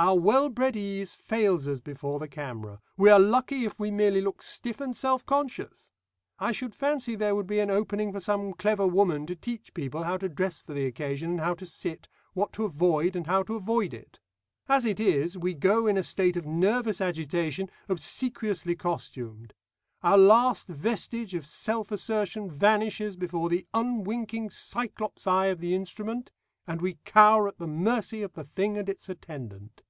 [0.00, 4.20] Our well bred ease fails us before the camera; we are lucky if we merely
[4.20, 5.90] look stiff and self conscious.
[6.38, 10.04] I should fancy there would be an opening for some clever woman to teach people
[10.04, 13.42] how to dress for the occasion and how to sit, what to avoid and how
[13.42, 14.20] to avoid it.
[14.68, 19.52] As it is, we go in a state of nervous agitation, obsequiously costumed;
[20.04, 26.30] our last vestige of self assertion vanishes before the unwinking Cyclops eye of the instrument,
[26.68, 29.82] and we cower at the mercy of the thing and its attendant.